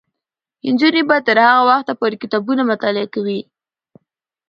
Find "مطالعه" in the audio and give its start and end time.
2.71-3.07